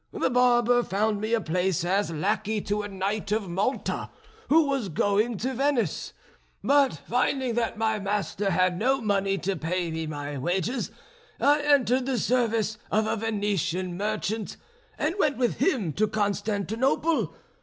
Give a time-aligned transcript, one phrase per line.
[0.11, 4.09] The barber found me a place as lackey to a knight of Malta
[4.49, 6.13] who was going to Venice,
[6.63, 10.89] but finding that my master had no money to pay me my wages
[11.39, 14.57] I entered the service of a Venetian merchant,
[14.97, 17.35] and went with him to Constantinople.